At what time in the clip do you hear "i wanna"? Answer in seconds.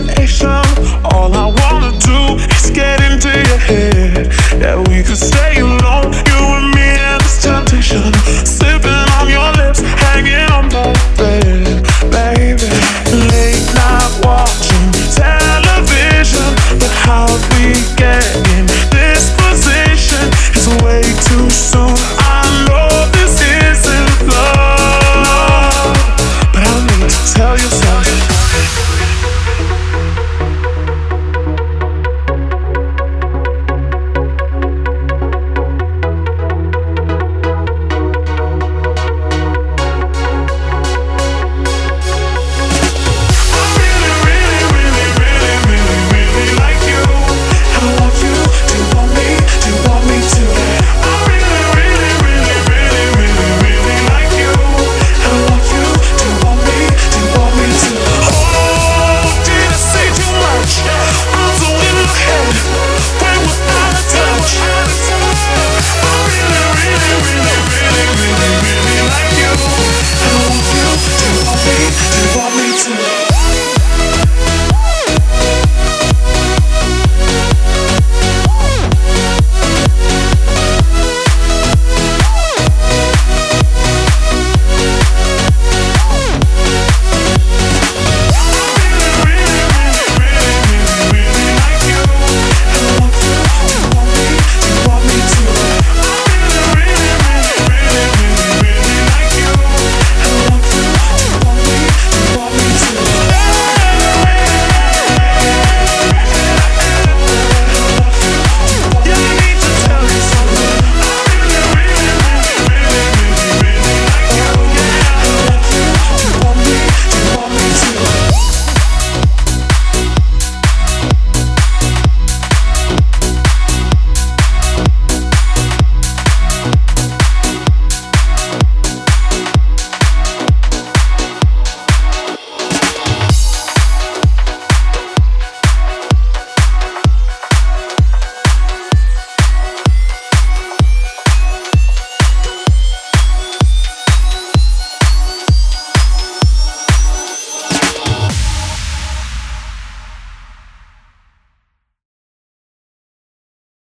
1.34-1.90